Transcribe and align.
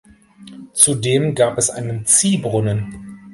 Zudem 0.73 1.35
gab 1.35 1.59
es 1.59 1.69
einen 1.69 2.07
Ziehbrunnen. 2.07 3.19